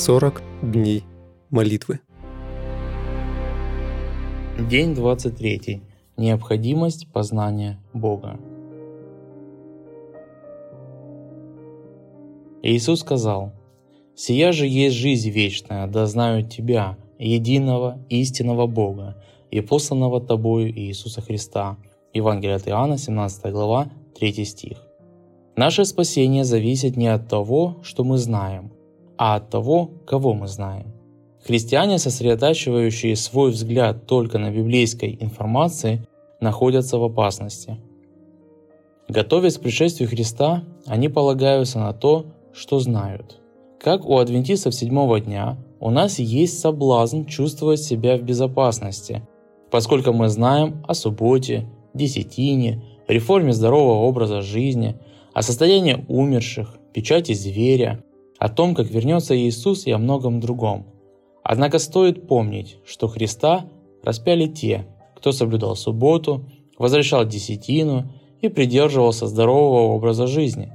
[0.00, 1.04] 40 дней
[1.50, 2.00] молитвы.
[4.58, 5.82] День 23.
[6.16, 8.40] Необходимость познания Бога.
[12.62, 13.52] Иисус сказал,
[14.14, 21.20] «Сия же есть жизнь вечная, да знают Тебя, единого истинного Бога и посланного Тобою Иисуса
[21.20, 21.76] Христа».
[22.14, 24.78] Евангелие от Иоанна, 17 глава, 3 стих.
[25.56, 28.72] Наше спасение зависит не от того, что мы знаем,
[29.20, 30.94] а от того, кого мы знаем.
[31.44, 36.06] Христиане, сосредотачивающие свой взгляд только на библейской информации,
[36.40, 37.76] находятся в опасности.
[39.08, 43.38] Готовясь к пришествию Христа, они полагаются на то, что знают.
[43.78, 49.22] Как у адвентистов седьмого дня, у нас есть соблазн чувствовать себя в безопасности,
[49.70, 54.96] поскольку мы знаем о субботе, десятине, реформе здорового образа жизни,
[55.34, 58.02] о состоянии умерших, печати зверя,
[58.40, 60.86] о том, как вернется Иисус и о многом другом.
[61.44, 63.66] Однако стоит помнить, что Христа
[64.02, 66.46] распяли те, кто соблюдал субботу,
[66.78, 68.10] возвращал десятину
[68.40, 70.72] и придерживался здорового образа жизни.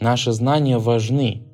[0.00, 1.44] Наши знания важны,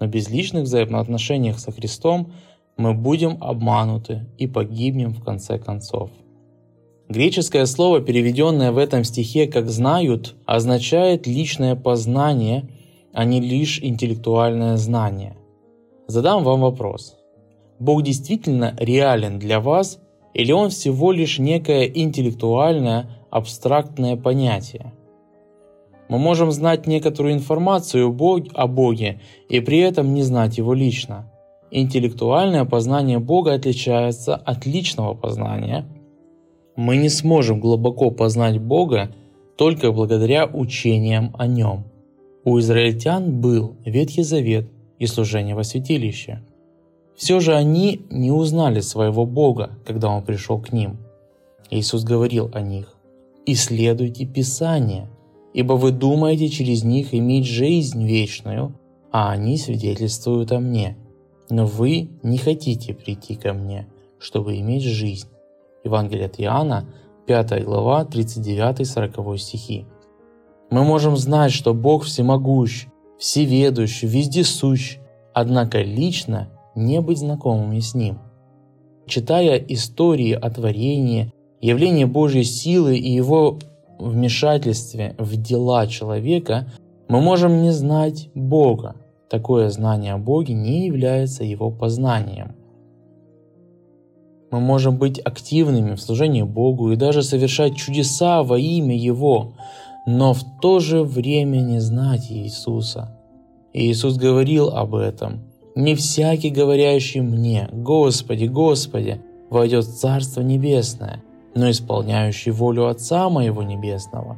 [0.00, 2.32] но без личных взаимоотношений со Христом
[2.78, 6.10] мы будем обмануты и погибнем в конце концов.
[7.10, 12.70] Греческое слово, переведенное в этом стихе как «знают», означает личное познание,
[13.14, 15.36] а не лишь интеллектуальное знание.
[16.08, 17.16] Задам вам вопрос.
[17.78, 20.00] Бог действительно реален для вас
[20.34, 24.92] или он всего лишь некое интеллектуальное, абстрактное понятие?
[26.08, 28.08] Мы можем знать некоторую информацию
[28.54, 31.30] о Боге и при этом не знать Его лично.
[31.70, 35.86] Интеллектуальное познание Бога отличается от личного познания.
[36.76, 39.10] Мы не сможем глубоко познать Бога
[39.56, 41.84] только благодаря учениям о Нем.
[42.44, 44.66] У израильтян был Ветхий Завет
[44.98, 46.42] и служение во святилище–
[47.14, 50.98] все же они не узнали своего Бога, когда Он пришел к ним.
[51.70, 52.96] Иисус говорил о них.
[53.46, 55.08] «Исследуйте Писание,
[55.52, 58.74] ибо вы думаете через них иметь жизнь вечную,
[59.12, 60.96] а они свидетельствуют о мне.
[61.50, 63.86] Но вы не хотите прийти ко мне,
[64.18, 65.28] чтобы иметь жизнь».
[65.84, 66.86] Евангелие от Иоанна,
[67.26, 69.84] 5 глава, 39-40 стихи.
[70.70, 72.86] Мы можем знать, что Бог всемогущ,
[73.18, 74.98] всеведущ, вездесущ,
[75.32, 78.18] однако лично не быть знакомыми с Ним.
[79.06, 83.58] Читая истории о творении, явлении Божьей силы и Его
[83.98, 86.66] вмешательстве в дела человека,
[87.08, 88.96] мы можем не знать Бога.
[89.28, 92.54] Такое знание о Боге не является Его познанием.
[94.50, 99.54] Мы можем быть активными в служении Богу и даже совершать чудеса во имя Его,
[100.06, 103.16] но в то же время не знать Иисуса.
[103.72, 105.40] Иисус говорил об этом–
[105.74, 109.20] не всякий, говорящий мне, Господи, Господи,
[109.50, 111.20] войдет в Царство Небесное,
[111.56, 114.36] но исполняющий волю Отца Моего Небесного.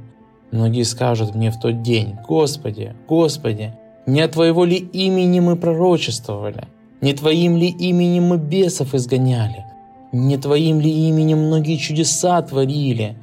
[0.50, 3.74] Многие скажут мне в тот день, Господи, Господи,
[4.06, 6.68] не от Твоего ли имени мы пророчествовали?
[7.02, 9.66] Не Твоим ли именем мы бесов изгоняли?
[10.12, 13.18] Не Твоим ли именем многие чудеса творили?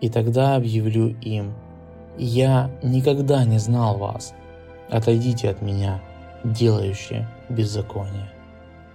[0.00, 1.52] И тогда объявлю им,
[2.18, 4.34] я никогда не знал вас.
[4.90, 6.02] Отойдите от меня,
[6.44, 8.32] делающие беззакония.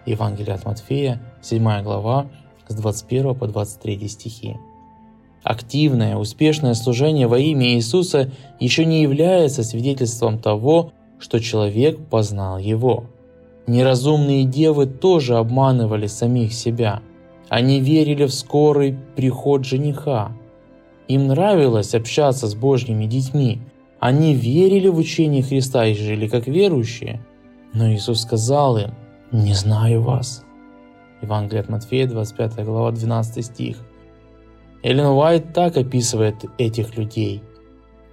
[0.05, 2.27] Евангелие от Матфея, 7 глава,
[2.67, 4.57] с 21 по 23 стихи.
[5.43, 13.05] Активное, успешное служение во имя Иисуса еще не является свидетельством того, что человек познал Его.
[13.67, 17.01] Неразумные девы тоже обманывали самих себя.
[17.49, 20.31] Они верили в скорый приход жениха.
[21.09, 23.59] Им нравилось общаться с Божьими детьми.
[23.99, 27.25] Они верили в учение Христа и жили как верующие.
[27.73, 28.91] Но Иисус сказал им,
[29.31, 30.45] «Не знаю вас».
[31.23, 33.77] Евангелие от Матфея, 25 глава, 12 стих.
[34.83, 37.41] Эллен Уайт так описывает этих людей.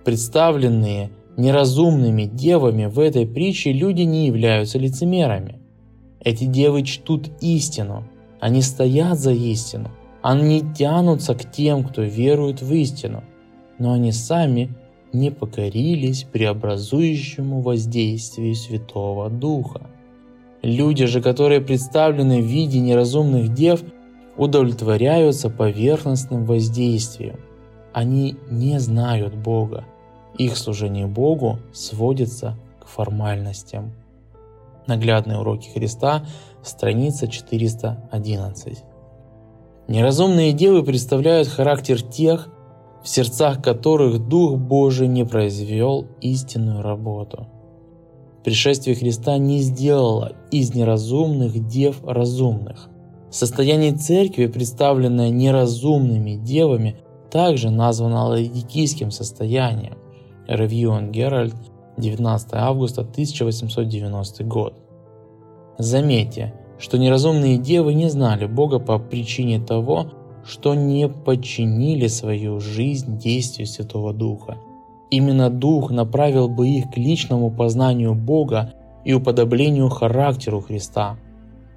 [0.03, 5.61] Представленные неразумными девами в этой притче люди не являются лицемерами.
[6.21, 8.05] Эти девы чтут истину,
[8.41, 9.91] они стоят за истину,
[10.29, 13.23] они тянутся к тем, кто верует в истину,
[13.79, 14.75] но они сами
[15.13, 19.83] не покорились преобразующему воздействию Святого Духа.
[20.63, 23.85] Люди же, которые представлены в виде неразумных дев,
[24.37, 27.39] удовлетворяются поверхностным воздействием.
[27.93, 29.85] Они не знают Бога.
[30.39, 33.93] Их служение Богу сводится к формальностям.
[34.89, 36.27] Наглядные уроки Христа,
[36.65, 38.83] страница 411.
[39.89, 42.49] Неразумные девы представляют характер тех,
[43.05, 47.47] в сердцах которых Дух Божий не произвел истинную работу.
[48.45, 52.89] Пришествие Христа не сделало из неразумных дев разумных.
[53.31, 56.97] Состояние церкви, представленное неразумными девами,
[57.31, 59.99] также названо ладикийским состоянием.
[60.49, 61.55] On Herald,
[61.97, 64.75] 19 августа 1890 год.
[65.79, 70.13] Заметьте, что неразумные девы не знали Бога по причине того,
[70.45, 74.59] что не подчинили свою жизнь действию Святого Духа.
[75.11, 78.75] Именно Дух направил бы их к личному познанию Бога
[79.05, 81.17] и уподоблению характеру Христа.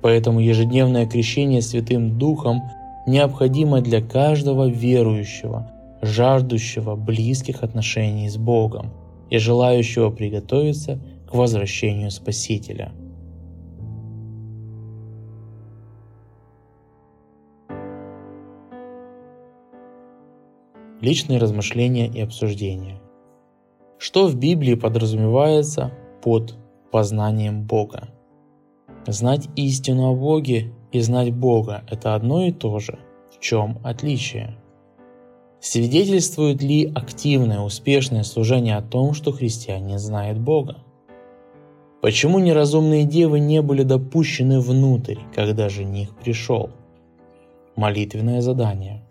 [0.01, 2.62] Поэтому ежедневное крещение Святым Духом
[3.06, 5.72] необходимо для каждого верующего,
[6.02, 8.92] жаждущего близких отношений с Богом
[9.30, 11.00] и желающего приготовиться
[11.30, 12.92] к возвращению Спасителя.
[21.01, 23.00] Личные размышления и обсуждения.
[23.98, 26.57] Что в Библии подразумевается под
[26.92, 28.10] познанием Бога?
[29.07, 33.00] Знать истину о Боге и знать Бога– это одно и то же.
[33.34, 34.57] В чем отличие?
[35.62, 40.80] Свидетельствует ли активное, успешное служение о том, что христиане знают Бога?
[42.02, 46.72] Почему неразумные девы не были допущены внутрь, когда жених пришел?
[47.78, 49.06] Молитвенное задание–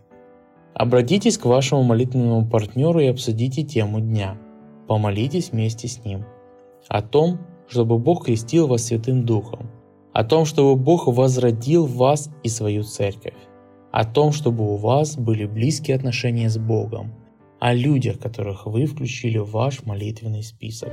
[0.79, 4.39] Обратитесь к вашему молитвенному партнеру и обсудите тему дня.
[4.87, 6.25] Помолитесь вместе с ним.
[6.87, 9.69] О том, чтобы Бог крестил вас Святым Духом.
[10.13, 13.35] О том, чтобы Бог возродил вас и свою церковь.
[13.91, 17.13] О том, чтобы у вас были близкие отношения с Богом.
[17.59, 20.93] О людях, которых вы включили в ваш молитвенный список.